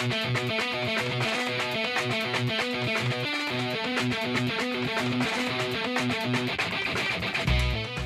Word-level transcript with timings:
My 0.00 0.06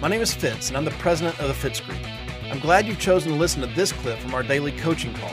name 0.09 0.21
is 0.21 0.35
Fitz, 0.35 0.71
and 0.71 0.77
I'm 0.77 0.85
the 0.85 0.91
president 0.99 1.39
of 1.39 1.47
the 1.47 1.55
Fitz 1.55 1.79
Group. 1.79 1.99
I'm 2.51 2.59
glad 2.59 2.87
you've 2.87 2.99
chosen 2.99 3.31
to 3.31 3.39
listen 3.39 3.61
to 3.61 3.69
this 3.69 3.93
clip 3.93 4.19
from 4.19 4.35
our 4.35 4.43
daily 4.43 4.73
coaching 4.73 5.15
call. 5.15 5.31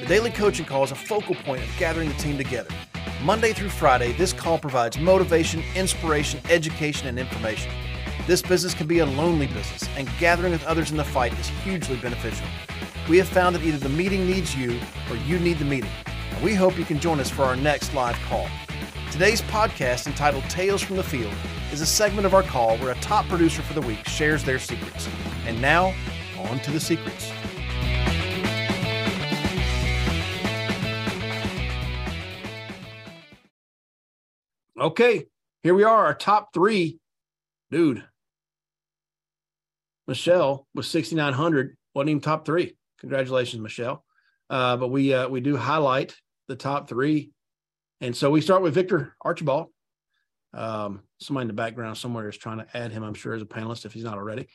The 0.00 0.06
daily 0.06 0.30
coaching 0.30 0.66
call 0.66 0.82
is 0.82 0.90
a 0.90 0.96
focal 0.96 1.36
point 1.36 1.62
of 1.62 1.70
gathering 1.78 2.08
the 2.08 2.16
team 2.16 2.36
together. 2.36 2.74
Monday 3.22 3.52
through 3.52 3.68
Friday, 3.68 4.10
this 4.14 4.32
call 4.32 4.58
provides 4.58 4.98
motivation, 4.98 5.62
inspiration, 5.76 6.40
education, 6.50 7.06
and 7.06 7.20
information. 7.20 7.70
This 8.26 8.42
business 8.42 8.74
can 8.74 8.86
be 8.86 8.98
a 8.98 9.06
lonely 9.06 9.46
business, 9.46 9.88
and 9.96 10.08
gathering 10.18 10.52
with 10.52 10.64
others 10.64 10.90
in 10.90 10.96
the 10.96 11.04
fight 11.04 11.32
is 11.38 11.48
hugely 11.48 11.96
beneficial. 11.96 12.46
We 13.08 13.18
have 13.18 13.26
found 13.26 13.56
that 13.56 13.62
either 13.64 13.78
the 13.78 13.88
meeting 13.88 14.26
needs 14.26 14.54
you 14.54 14.78
or 15.10 15.16
you 15.16 15.38
need 15.40 15.58
the 15.58 15.64
meeting. 15.64 15.90
And 16.06 16.44
we 16.44 16.54
hope 16.54 16.78
you 16.78 16.84
can 16.84 17.00
join 17.00 17.18
us 17.18 17.28
for 17.30 17.42
our 17.42 17.56
next 17.56 17.92
live 17.92 18.16
call. 18.28 18.46
Today's 19.10 19.42
podcast, 19.42 20.06
entitled 20.06 20.44
Tales 20.44 20.80
from 20.80 20.96
the 20.96 21.02
Field, 21.02 21.34
is 21.72 21.80
a 21.80 21.86
segment 21.86 22.24
of 22.24 22.34
our 22.34 22.44
call 22.44 22.76
where 22.78 22.92
a 22.92 23.00
top 23.00 23.26
producer 23.26 23.62
for 23.62 23.74
the 23.74 23.80
week 23.80 24.06
shares 24.06 24.44
their 24.44 24.60
secrets. 24.60 25.08
And 25.46 25.60
now, 25.60 25.92
on 26.38 26.60
to 26.60 26.70
the 26.70 26.78
secrets. 26.78 27.32
Okay, 34.78 35.26
here 35.64 35.74
we 35.74 35.82
are, 35.82 36.04
our 36.06 36.14
top 36.14 36.54
three. 36.54 36.99
Dude, 37.70 38.04
Michelle 40.06 40.66
was 40.74 40.88
6,900, 40.88 41.76
wasn't 41.94 42.10
even 42.10 42.20
top 42.20 42.44
three. 42.44 42.76
Congratulations, 42.98 43.62
Michelle. 43.62 44.04
Uh, 44.48 44.76
but 44.76 44.88
we 44.88 45.14
uh, 45.14 45.28
we 45.28 45.40
do 45.40 45.56
highlight 45.56 46.16
the 46.48 46.56
top 46.56 46.88
three. 46.88 47.30
And 48.00 48.16
so 48.16 48.30
we 48.30 48.40
start 48.40 48.62
with 48.62 48.74
Victor 48.74 49.14
Archibald. 49.22 49.68
Um, 50.52 51.02
somebody 51.20 51.42
in 51.42 51.48
the 51.48 51.54
background 51.54 51.96
somewhere 51.96 52.28
is 52.28 52.36
trying 52.36 52.58
to 52.58 52.66
add 52.76 52.90
him, 52.90 53.04
I'm 53.04 53.14
sure, 53.14 53.34
as 53.34 53.42
a 53.42 53.46
panelist 53.46 53.84
if 53.84 53.92
he's 53.92 54.04
not 54.04 54.18
already. 54.18 54.48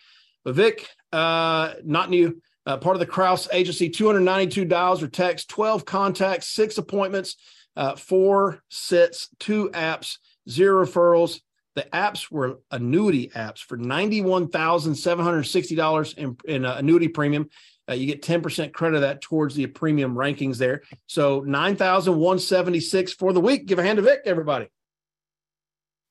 But 0.44 0.56
Vic, 0.56 0.88
uh, 1.14 1.76
not 1.84 2.10
new, 2.10 2.42
uh, 2.66 2.78
part 2.78 2.96
of 2.96 3.00
the 3.00 3.06
Kraus 3.06 3.48
agency, 3.54 3.90
292 3.90 4.66
dials 4.66 5.02
or 5.02 5.08
texts, 5.08 5.48
12 5.48 5.86
contacts, 5.86 6.50
six 6.50 6.78
appointments, 6.78 7.38
uh, 7.76 7.96
four 7.96 8.62
sits, 8.70 9.30
two 9.40 9.70
apps, 9.74 10.18
zero 10.50 10.86
referrals. 10.86 11.40
The 11.76 11.84
apps 11.94 12.32
were 12.32 12.62
annuity 12.72 13.30
apps 13.36 13.60
for 13.60 13.78
$91,760 13.78 16.18
in, 16.18 16.36
in 16.46 16.66
uh, 16.66 16.78
annuity 16.78 17.10
premium. 17.10 17.50
Uh, 17.88 17.94
you 17.94 18.08
get 18.08 18.24
10% 18.24 18.74
credit 18.74 18.96
of 18.96 19.02
that 19.02 19.22
towards 19.22 19.54
the 19.56 19.68
premium 19.68 20.16
rankings 20.16 20.58
there. 20.58 20.82
So 21.06 21.42
9,176 21.42 23.14
for 23.14 23.34
the 23.34 23.42
week. 23.42 23.66
Give 23.66 23.78
a 23.78 23.84
hand 23.84 23.98
to 23.98 24.04
Vic, 24.04 24.22
everybody. 24.26 24.70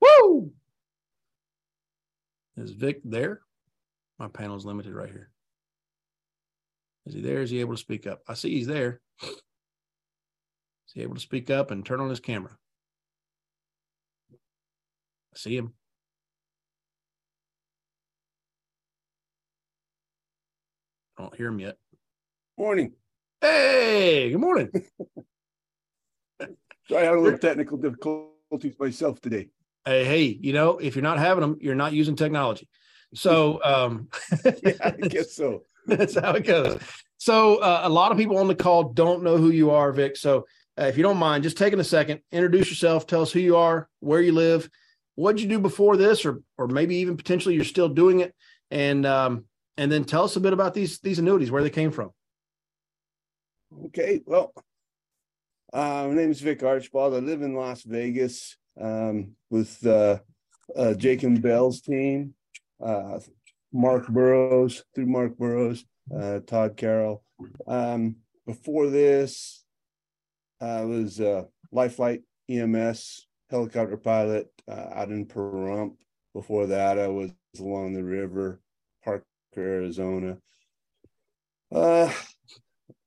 Woo! 0.00 0.52
Is 2.56 2.72
Vic 2.72 3.00
there? 3.02 3.40
My 4.18 4.28
panel 4.28 4.56
is 4.56 4.66
limited 4.66 4.94
right 4.94 5.10
here. 5.10 5.30
Is 7.06 7.14
he 7.14 7.20
there? 7.20 7.42
Is 7.42 7.50
he 7.50 7.60
able 7.60 7.74
to 7.74 7.80
speak 7.80 8.06
up? 8.06 8.22
I 8.28 8.34
see 8.34 8.50
he's 8.50 8.66
there. 8.66 9.00
Is 9.22 9.30
he 10.94 11.02
able 11.02 11.14
to 11.14 11.20
speak 11.20 11.50
up 11.50 11.70
and 11.70 11.84
turn 11.84 12.00
on 12.00 12.10
his 12.10 12.20
camera? 12.20 12.56
I 15.34 15.38
see 15.38 15.56
him. 15.56 15.72
I 21.18 21.22
don't 21.22 21.34
hear 21.34 21.48
him 21.48 21.58
yet. 21.58 21.77
Morning. 22.56 22.92
Hey, 23.40 24.30
good 24.30 24.40
morning. 24.40 24.70
Sorry, 26.88 27.02
I 27.02 27.06
had 27.06 27.14
a 27.14 27.20
little 27.20 27.38
technical 27.38 27.78
difficulties 27.78 28.78
myself 28.78 29.20
today. 29.20 29.48
Hey, 29.84 30.05
hey, 30.05 30.22
you 30.40 30.52
know, 30.52 30.78
if 30.78 30.95
you're 30.95 31.02
not 31.02 31.18
having 31.18 31.40
them, 31.40 31.58
you're 31.61 31.74
not 31.74 31.92
using 31.92 32.14
technology. 32.14 32.68
So, 33.14 33.61
um, 33.64 34.08
yeah, 34.62 34.74
I 34.83 34.92
guess 34.92 35.34
so. 35.34 35.64
that's 35.86 36.14
how 36.14 36.34
it 36.34 36.45
goes. 36.45 36.80
So, 37.18 37.56
uh, 37.56 37.80
a 37.83 37.89
lot 37.89 38.12
of 38.12 38.18
people 38.18 38.39
on 38.39 38.46
the 38.46 38.55
call 38.55 38.92
don't 38.92 39.24
know 39.24 39.36
who 39.36 39.51
you 39.51 39.72
are, 39.72 39.90
Vic. 39.92 40.16
So, 40.16 40.46
uh, 40.78 40.84
if 40.84 40.96
you 40.96 41.02
don't 41.02 41.16
mind, 41.16 41.42
just 41.42 41.56
taking 41.56 41.80
a 41.80 41.84
second, 41.84 42.20
introduce 42.30 42.68
yourself, 42.68 43.06
tell 43.06 43.22
us 43.22 43.33
who 43.33 43.40
you 43.40 43.56
are, 43.56 43.89
where 43.98 44.20
you 44.20 44.33
live, 44.33 44.70
what'd 45.14 45.41
you 45.41 45.48
do 45.48 45.58
before 45.58 45.97
this, 45.97 46.25
or 46.25 46.42
or 46.58 46.69
maybe 46.69 46.97
even 46.97 47.17
potentially 47.17 47.55
you're 47.55 47.64
still 47.64 47.89
doing 47.89 48.20
it, 48.20 48.35
and 48.70 49.07
um, 49.07 49.45
and 49.77 49.91
then 49.91 50.05
tell 50.05 50.25
us 50.25 50.36
a 50.36 50.41
bit 50.41 50.52
about 50.52 50.75
these 50.75 50.98
these 51.01 51.19
annuities, 51.19 51.51
where 51.51 51.63
they 51.63 51.70
came 51.70 51.91
from. 51.91 52.11
Okay, 53.86 54.20
well, 54.25 54.52
uh, 55.73 56.07
my 56.08 56.14
name 56.14 56.30
is 56.30 56.41
Vic 56.41 56.63
Archibald. 56.63 57.14
I 57.14 57.19
live 57.19 57.42
in 57.42 57.55
Las 57.55 57.83
Vegas 57.83 58.57
um, 58.80 59.33
with 59.51 59.85
uh, 59.86 60.19
uh, 60.77 60.95
Jake 60.95 61.23
and 61.23 61.42
Bell's 61.42 61.81
team, 61.81 62.35
uh, 62.83 63.19
Mark 63.73 64.08
Burrows 64.08 64.85
through 64.95 65.07
Mark 65.07 65.36
Burrows, 65.36 65.85
uh, 66.17 66.41
Todd 66.46 66.77
Carroll. 66.77 67.25
Um, 67.67 68.17
before 68.46 68.89
this, 68.89 69.64
I 70.61 70.83
was 70.83 71.19
a 71.19 71.48
life 71.73 71.96
flight 71.96 72.23
EMS 72.48 73.27
helicopter 73.54 73.96
pilot 73.96 74.50
uh, 74.68 74.88
out 74.94 75.10
in 75.10 75.26
Pahrump. 75.26 75.94
Before 76.34 76.66
that, 76.66 76.98
I 76.98 77.06
was 77.06 77.30
along 77.60 77.94
the 77.94 78.02
river, 78.02 78.60
Parker, 79.04 79.24
Arizona. 79.56 80.38
Uh, 81.72 82.12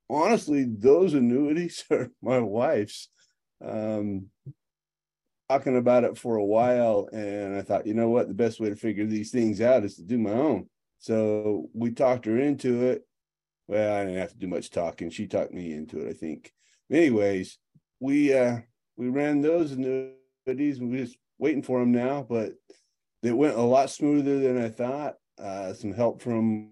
honestly, 0.09 0.63
those 0.63 1.13
annuities 1.13 1.83
are 1.91 2.09
my 2.21 2.39
wife's. 2.39 3.09
Um, 3.61 4.27
talking 5.49 5.77
about 5.77 6.05
it 6.05 6.17
for 6.17 6.37
a 6.37 6.45
while, 6.45 7.09
and 7.11 7.57
I 7.57 7.61
thought, 7.61 7.87
you 7.87 7.93
know 7.93 8.09
what, 8.09 8.29
the 8.29 8.33
best 8.33 8.61
way 8.61 8.69
to 8.69 8.75
figure 8.75 9.05
these 9.05 9.31
things 9.31 9.59
out 9.59 9.83
is 9.83 9.95
to 9.95 10.03
do 10.03 10.17
my 10.17 10.31
own. 10.31 10.69
So 10.99 11.69
we 11.73 11.91
talked 11.91 12.25
her 12.25 12.37
into 12.37 12.85
it. 12.85 13.05
Well, 13.67 13.97
I 13.97 14.05
didn't 14.05 14.19
have 14.19 14.31
to 14.31 14.37
do 14.37 14.47
much 14.47 14.69
talking. 14.69 15.09
She 15.09 15.27
talked 15.27 15.53
me 15.53 15.73
into 15.73 16.05
it, 16.05 16.09
I 16.09 16.13
think. 16.13 16.53
Anyways, 16.89 17.57
we 17.99 18.33
uh 18.33 18.59
we 18.95 19.09
ran 19.09 19.41
those 19.41 19.71
annuities 19.73 20.16
and 20.47 20.91
we're 20.91 21.05
just 21.05 21.17
waiting 21.37 21.63
for 21.63 21.79
them 21.79 21.91
now, 21.91 22.25
but 22.27 22.53
it 23.23 23.35
went 23.35 23.57
a 23.57 23.61
lot 23.61 23.89
smoother 23.89 24.39
than 24.39 24.57
I 24.57 24.69
thought. 24.69 25.15
Uh 25.41 25.73
some 25.73 25.93
help 25.93 26.21
from 26.21 26.71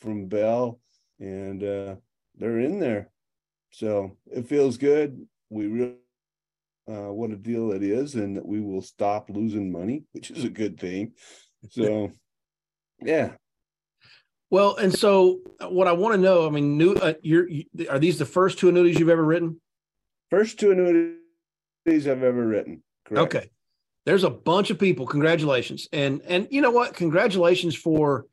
from 0.00 0.26
Bell 0.26 0.80
and 1.20 1.62
uh 1.62 1.94
they're 2.36 2.60
in 2.60 2.80
there. 2.80 3.10
So 3.70 4.16
it 4.32 4.48
feels 4.48 4.78
good. 4.78 5.26
We 5.50 5.66
really 5.66 5.94
uh, 6.88 7.12
what 7.12 7.30
a 7.30 7.36
deal 7.36 7.72
it 7.72 7.82
is, 7.82 8.14
and 8.14 8.36
that 8.36 8.46
we 8.46 8.60
will 8.60 8.80
stop 8.80 9.28
losing 9.28 9.70
money, 9.70 10.04
which 10.12 10.30
is 10.30 10.44
a 10.44 10.48
good 10.48 10.80
thing. 10.80 11.12
So, 11.70 12.10
yeah. 13.02 13.32
Well, 14.50 14.76
and 14.76 14.94
so 14.96 15.40
uh, 15.60 15.68
what 15.68 15.86
I 15.86 15.92
want 15.92 16.14
to 16.14 16.20
know, 16.20 16.46
I 16.46 16.50
mean, 16.50 16.78
new, 16.78 16.94
uh, 16.94 17.12
you're, 17.20 17.46
you, 17.46 17.64
are 17.90 17.98
these 17.98 18.18
the 18.18 18.24
first 18.24 18.58
two 18.58 18.70
annuities 18.70 18.98
you've 18.98 19.10
ever 19.10 19.24
written? 19.24 19.60
First 20.30 20.58
two 20.58 20.70
annuities 20.70 21.16
I've 21.88 22.22
ever 22.22 22.46
written. 22.46 22.82
Correct. 23.04 23.34
Okay. 23.34 23.50
There's 24.06 24.24
a 24.24 24.30
bunch 24.30 24.70
of 24.70 24.78
people. 24.78 25.06
Congratulations. 25.06 25.88
And 25.92 26.22
and 26.22 26.48
you 26.50 26.60
know 26.60 26.70
what? 26.70 26.94
Congratulations 26.94 27.74
for 27.74 28.26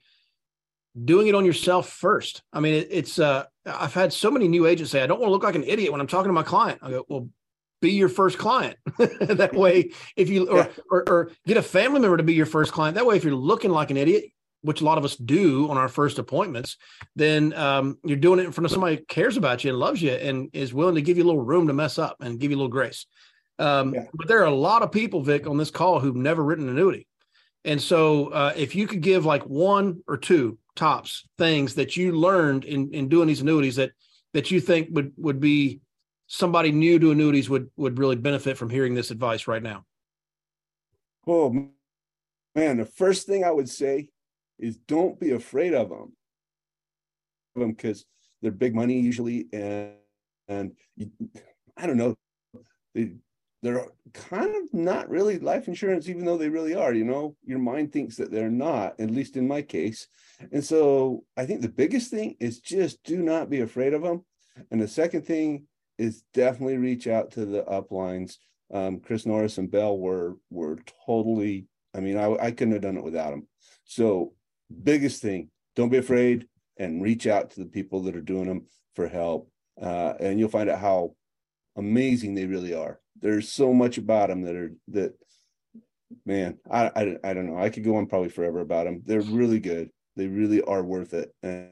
doing 1.03 1.27
it 1.27 1.35
on 1.35 1.45
yourself 1.45 1.89
first. 1.89 2.43
I 2.53 2.59
mean, 2.61 2.75
it, 2.75 2.87
it's 2.91 3.19
uh 3.19 3.45
I've 3.65 3.93
had 3.93 4.13
so 4.13 4.31
many 4.31 4.47
new 4.47 4.67
agents 4.67 4.91
say, 4.91 5.01
I 5.01 5.07
don't 5.07 5.19
want 5.19 5.29
to 5.29 5.33
look 5.33 5.43
like 5.43 5.55
an 5.55 5.63
idiot 5.63 5.91
when 5.91 5.99
I'm 5.99 6.07
talking 6.07 6.29
to 6.29 6.33
my 6.33 6.43
client. 6.43 6.79
I 6.81 6.91
go, 6.91 7.05
well, 7.09 7.29
be 7.81 7.91
your 7.91 8.09
first 8.09 8.37
client. 8.37 8.77
that 8.97 9.53
way, 9.53 9.91
if 10.15 10.29
you 10.29 10.49
or, 10.49 10.69
or, 10.89 11.09
or 11.09 11.31
get 11.45 11.57
a 11.57 11.61
family 11.61 11.99
member 11.99 12.17
to 12.17 12.23
be 12.23 12.33
your 12.33 12.45
first 12.45 12.71
client, 12.71 12.95
that 12.95 13.05
way, 13.05 13.17
if 13.17 13.23
you're 13.23 13.35
looking 13.35 13.71
like 13.71 13.91
an 13.91 13.97
idiot, 13.97 14.25
which 14.61 14.81
a 14.81 14.85
lot 14.85 14.97
of 14.97 15.05
us 15.05 15.15
do 15.15 15.69
on 15.69 15.77
our 15.77 15.87
first 15.87 16.17
appointments, 16.17 16.77
then 17.15 17.53
um, 17.53 17.97
you're 18.03 18.17
doing 18.17 18.39
it 18.39 18.45
in 18.45 18.51
front 18.51 18.65
of 18.65 18.71
somebody 18.71 18.95
who 18.95 19.05
cares 19.05 19.37
about 19.37 19.63
you 19.63 19.69
and 19.69 19.79
loves 19.79 20.01
you 20.01 20.11
and 20.11 20.49
is 20.53 20.73
willing 20.73 20.95
to 20.95 21.01
give 21.01 21.17
you 21.17 21.23
a 21.23 21.27
little 21.27 21.43
room 21.43 21.67
to 21.67 21.73
mess 21.73 21.99
up 21.99 22.17
and 22.21 22.39
give 22.39 22.49
you 22.49 22.57
a 22.57 22.59
little 22.59 22.69
grace. 22.69 23.05
Um, 23.59 23.93
yeah. 23.93 24.05
But 24.13 24.27
there 24.27 24.41
are 24.41 24.45
a 24.45 24.53
lot 24.53 24.81
of 24.81 24.91
people, 24.91 25.21
Vic, 25.21 25.47
on 25.47 25.57
this 25.57 25.71
call 25.71 25.99
who've 25.99 26.15
never 26.15 26.43
written 26.43 26.67
an 26.67 26.75
annuity. 26.75 27.07
And 27.63 27.81
so, 27.81 28.27
uh, 28.27 28.53
if 28.55 28.75
you 28.75 28.85
could 28.85 29.01
give 29.01 29.25
like 29.25 29.43
one 29.43 30.01
or 30.07 30.17
two 30.17 30.57
tops 30.75 31.25
things 31.37 31.75
that 31.75 31.95
you 31.95 32.11
learned 32.11 32.65
in 32.65 32.93
in 32.93 33.07
doing 33.07 33.27
these 33.27 33.41
annuities 33.41 33.77
that 33.77 33.91
that 34.33 34.51
you 34.51 34.59
think 34.59 34.89
would 34.91 35.13
would 35.17 35.39
be 35.39 35.79
somebody 36.27 36.71
new 36.71 36.99
to 36.99 37.11
annuities 37.11 37.49
would 37.49 37.69
would 37.77 37.97
really 37.97 38.15
benefit 38.15 38.57
from 38.57 38.69
hearing 38.69 38.93
this 38.93 39.11
advice 39.11 39.47
right 39.47 39.63
now? 39.63 39.83
Oh 41.25 41.69
man, 42.53 42.77
the 42.77 42.85
first 42.85 43.25
thing 43.25 43.43
I 43.43 43.51
would 43.51 43.69
say 43.69 44.09
is 44.59 44.77
don't 44.77 45.19
be 45.19 45.31
afraid 45.31 45.73
of 45.73 45.89
them, 45.89 46.13
them 47.55 47.71
because 47.71 48.05
they're 48.41 48.51
big 48.51 48.75
money 48.75 48.99
usually, 48.99 49.47
and 49.51 49.93
and 50.47 50.71
you, 50.95 51.09
I 51.77 51.87
don't 51.87 51.97
know, 51.97 52.15
they 52.93 53.13
they're 53.65 53.87
kind 54.13 54.55
of 54.55 54.71
not 54.75 55.09
really 55.09 55.39
life 55.39 55.67
insurance, 55.67 56.07
even 56.07 56.23
though 56.23 56.37
they 56.37 56.49
really 56.49 56.75
are. 56.75 56.93
You 56.93 57.03
know, 57.03 57.35
your 57.43 57.57
mind 57.57 57.91
thinks 57.91 58.15
that 58.17 58.29
they're 58.29 58.51
not, 58.51 58.99
at 58.99 59.09
least 59.09 59.37
in 59.37 59.47
my 59.47 59.63
case. 59.63 60.07
And 60.51 60.63
so 60.63 61.23
I 61.35 61.47
think 61.47 61.61
the 61.61 61.69
biggest 61.69 62.11
thing 62.11 62.35
is 62.39 62.59
just 62.59 63.03
do 63.03 63.23
not 63.23 63.49
be 63.49 63.61
afraid 63.61 63.95
of 63.95 64.03
them. 64.03 64.23
And 64.69 64.79
the 64.79 64.87
second 64.87 65.23
thing 65.23 65.65
is 65.97 66.21
definitely 66.31 66.77
reach 66.77 67.07
out 67.07 67.31
to 67.31 67.45
the 67.45 67.63
uplines. 67.63 68.35
Um, 68.71 68.99
Chris 68.99 69.25
Norris 69.25 69.57
and 69.57 69.71
Bell 69.71 69.97
were 69.97 70.35
were 70.51 70.77
totally. 71.07 71.65
I 71.95 72.01
mean, 72.01 72.17
I 72.17 72.35
I 72.35 72.51
couldn't 72.51 72.73
have 72.73 72.83
done 72.83 72.97
it 72.97 73.03
without 73.03 73.31
them. 73.31 73.47
So 73.83 74.33
biggest 74.83 75.23
thing, 75.23 75.49
don't 75.75 75.89
be 75.89 75.97
afraid 75.97 76.47
and 76.77 77.01
reach 77.01 77.25
out 77.25 77.49
to 77.51 77.61
the 77.61 77.65
people 77.65 78.03
that 78.03 78.15
are 78.15 78.21
doing 78.21 78.45
them 78.45 78.67
for 78.95 79.07
help, 79.07 79.49
uh, 79.81 80.13
and 80.19 80.39
you'll 80.39 80.49
find 80.49 80.69
out 80.69 80.79
how 80.79 81.15
amazing 81.75 82.35
they 82.35 82.45
really 82.45 82.73
are. 82.73 82.99
There's 83.21 83.51
so 83.51 83.73
much 83.73 83.97
about 83.97 84.29
them 84.29 84.41
that 84.43 84.55
are 84.55 84.71
that. 84.89 85.13
Man, 86.25 86.59
I, 86.69 86.91
I 86.95 87.17
I 87.23 87.33
don't 87.33 87.47
know. 87.47 87.57
I 87.57 87.69
could 87.69 87.83
go 87.83 87.95
on 87.95 88.05
probably 88.05 88.29
forever 88.29 88.59
about 88.59 88.85
them. 88.85 89.01
They're 89.05 89.21
really 89.21 89.59
good. 89.59 89.89
They 90.15 90.27
really 90.27 90.61
are 90.61 90.83
worth 90.83 91.13
it. 91.13 91.33
And 91.43 91.69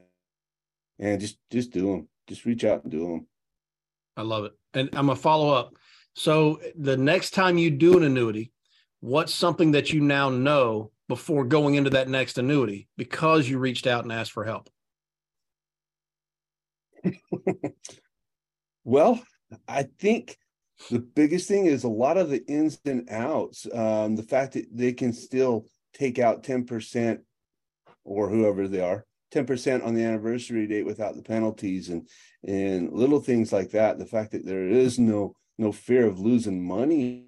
and 0.98 1.20
just 1.20 1.38
just 1.50 1.70
do 1.70 1.90
them. 1.90 2.08
Just 2.28 2.44
reach 2.44 2.64
out 2.64 2.82
and 2.82 2.92
do 2.92 3.06
them. 3.06 3.26
I 4.16 4.22
love 4.22 4.44
it. 4.44 4.52
And 4.74 4.88
I'm 4.94 5.06
gonna 5.06 5.16
follow 5.16 5.50
up. 5.50 5.74
So 6.14 6.60
the 6.76 6.96
next 6.96 7.30
time 7.30 7.58
you 7.58 7.70
do 7.70 7.96
an 7.96 8.04
annuity, 8.04 8.52
what's 9.00 9.34
something 9.34 9.72
that 9.72 9.92
you 9.92 10.00
now 10.00 10.30
know 10.30 10.92
before 11.08 11.44
going 11.44 11.74
into 11.74 11.90
that 11.90 12.08
next 12.08 12.38
annuity 12.38 12.88
because 12.96 13.48
you 13.48 13.58
reached 13.58 13.86
out 13.86 14.04
and 14.04 14.12
asked 14.12 14.32
for 14.32 14.44
help? 14.44 14.70
well, 18.84 19.22
I 19.68 19.84
think 19.98 20.36
the 20.90 20.98
biggest 20.98 21.48
thing 21.48 21.66
is 21.66 21.84
a 21.84 21.88
lot 21.88 22.16
of 22.16 22.30
the 22.30 22.44
ins 22.46 22.78
and 22.84 23.08
outs. 23.10 23.66
Um, 23.72 24.16
the 24.16 24.22
fact 24.22 24.54
that 24.54 24.66
they 24.72 24.92
can 24.92 25.12
still 25.12 25.66
take 25.94 26.18
out 26.18 26.42
10% 26.42 27.20
or 28.04 28.28
whoever 28.28 28.68
they 28.68 28.80
are 28.80 29.06
10% 29.34 29.84
on 29.84 29.94
the 29.94 30.04
anniversary 30.04 30.66
date 30.66 30.86
without 30.86 31.16
the 31.16 31.22
penalties 31.22 31.88
and 31.88 32.08
and 32.46 32.92
little 32.92 33.20
things 33.20 33.52
like 33.52 33.70
that 33.70 33.98
the 33.98 34.06
fact 34.06 34.32
that 34.32 34.44
there 34.44 34.68
is 34.68 34.98
no 34.98 35.34
no 35.58 35.72
fear 35.72 36.06
of 36.06 36.20
losing 36.20 36.64
money 36.64 37.26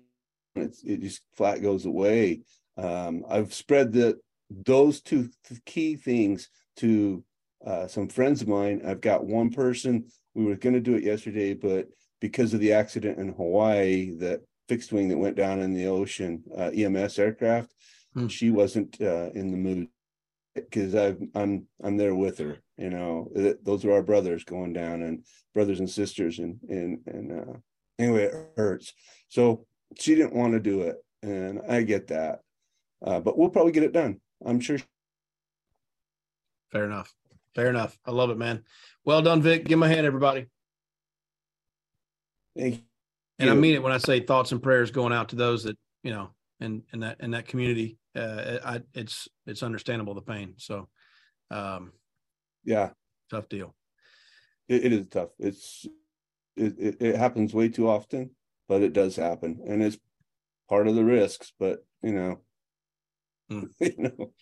it's, 0.54 0.82
it 0.84 1.00
just 1.00 1.22
flat 1.34 1.62
goes 1.62 1.84
away 1.86 2.42
um, 2.76 3.24
i've 3.28 3.52
spread 3.52 3.92
the 3.92 4.16
those 4.50 5.00
two 5.00 5.28
key 5.64 5.96
things 5.96 6.48
to 6.76 7.24
uh, 7.66 7.86
some 7.86 8.08
friends 8.08 8.42
of 8.42 8.48
mine 8.48 8.80
i've 8.86 9.00
got 9.00 9.26
one 9.26 9.50
person 9.50 10.04
we 10.34 10.44
were 10.44 10.56
going 10.56 10.74
to 10.74 10.80
do 10.80 10.94
it 10.94 11.02
yesterday 11.02 11.54
but 11.54 11.86
because 12.20 12.54
of 12.54 12.60
the 12.60 12.72
accident 12.72 13.18
in 13.18 13.28
hawaii 13.28 14.10
that 14.16 14.40
fixed 14.68 14.92
wing 14.92 15.08
that 15.08 15.18
went 15.18 15.36
down 15.36 15.60
in 15.60 15.72
the 15.72 15.86
ocean 15.86 16.42
uh, 16.56 16.70
ems 16.74 17.18
aircraft 17.18 17.72
hmm. 18.14 18.26
she 18.26 18.50
wasn't 18.50 18.96
uh, 19.00 19.30
in 19.34 19.50
the 19.50 19.56
mood 19.56 19.88
because 20.56 20.94
I'm 21.34 21.66
I'm 21.82 21.96
there 21.96 22.14
with 22.14 22.38
her. 22.38 22.58
You 22.78 22.90
know, 22.90 23.30
those 23.62 23.84
are 23.84 23.92
our 23.92 24.02
brothers 24.02 24.44
going 24.44 24.72
down 24.72 25.02
and 25.02 25.24
brothers 25.54 25.80
and 25.80 25.88
sisters, 25.88 26.38
and 26.38 26.58
and 26.68 26.98
and 27.06 27.32
uh, 27.32 27.58
anyway, 27.98 28.24
it 28.24 28.34
hurts. 28.56 28.92
So 29.28 29.66
she 29.98 30.14
didn't 30.14 30.34
want 30.34 30.54
to 30.54 30.60
do 30.60 30.82
it, 30.82 30.96
and 31.22 31.60
I 31.68 31.82
get 31.82 32.08
that, 32.08 32.40
uh, 33.04 33.20
but 33.20 33.38
we'll 33.38 33.50
probably 33.50 33.72
get 33.72 33.84
it 33.84 33.92
done. 33.92 34.20
I'm 34.44 34.60
sure. 34.60 34.78
Fair 36.72 36.84
enough. 36.84 37.14
Fair 37.54 37.68
enough. 37.68 37.96
I 38.04 38.10
love 38.10 38.30
it, 38.30 38.38
man. 38.38 38.64
Well 39.04 39.22
done, 39.22 39.40
Vic. 39.40 39.64
Give 39.64 39.78
my 39.78 39.88
hand, 39.88 40.06
everybody. 40.06 40.46
Thank 42.56 42.74
you. 42.76 42.82
And 43.38 43.50
I 43.50 43.54
mean 43.54 43.74
it 43.74 43.82
when 43.82 43.92
I 43.92 43.98
say 43.98 44.20
thoughts 44.20 44.52
and 44.52 44.62
prayers 44.62 44.90
going 44.90 45.12
out 45.12 45.28
to 45.30 45.36
those 45.36 45.64
that 45.64 45.76
you 46.02 46.10
know 46.10 46.30
in 46.60 46.82
in 46.92 47.00
that 47.00 47.20
in 47.20 47.32
that 47.32 47.46
community 47.46 47.98
uh, 48.16 48.58
I, 48.64 48.82
it's 48.94 49.28
it's 49.46 49.62
understandable 49.62 50.14
the 50.14 50.22
pain. 50.22 50.54
So, 50.56 50.88
um, 51.50 51.92
yeah, 52.64 52.90
tough 53.30 53.48
deal. 53.48 53.74
it, 54.68 54.86
it 54.86 54.92
is 54.92 55.06
tough. 55.08 55.30
It's 55.38 55.86
it, 56.56 56.74
it, 56.78 56.96
it 57.00 57.16
happens 57.16 57.54
way 57.54 57.68
too 57.68 57.88
often, 57.88 58.30
but 58.68 58.82
it 58.82 58.92
does 58.92 59.16
happen, 59.16 59.60
and 59.66 59.82
it's 59.82 59.98
part 60.68 60.88
of 60.88 60.94
the 60.94 61.04
risks. 61.04 61.52
But 61.58 61.84
you 62.02 62.12
know, 62.12 62.40
mm. 63.50 63.68
you 63.80 63.94
know. 63.98 64.32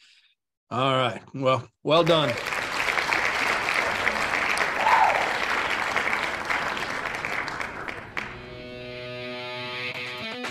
All 0.71 0.97
right. 0.97 1.23
Well, 1.35 1.69
well 1.83 2.05
done. 2.05 2.33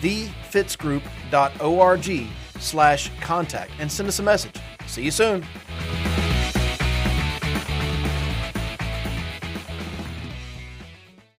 thefitzgroup.org 0.00 2.26
slash 2.58 3.10
contact 3.20 3.70
and 3.78 3.90
send 3.90 4.08
us 4.08 4.18
a 4.18 4.22
message. 4.22 4.56
See 4.86 5.04
you 5.04 5.10
soon. 5.10 5.44